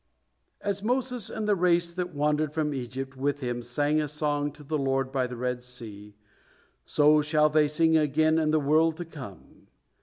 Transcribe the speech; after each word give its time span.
As 0.61 0.81
Moses 0.81 1.29
and 1.29 1.47
the 1.47 1.53
race 1.55 1.93
that 1.93 2.11
wandered 2.11 2.53
from 2.55 2.73
Egypt 2.73 3.15
with 3.15 3.41
him 3.41 3.61
sang 3.61 4.01
a 4.01 4.07
song 4.07 4.51
to 4.53 4.63
the 4.63 4.79
Lord 4.79 5.11
by 5.11 5.27
the 5.27 5.37
Red 5.37 5.61
Sea, 5.61 6.15
so 6.85 7.21
shall 7.21 7.49
they 7.49 7.67
sing 7.67 7.95
again 7.97 8.39
in 8.39 8.49
the 8.49 8.59
world 8.59 8.97
to 8.97 9.05
come. 9.05 9.67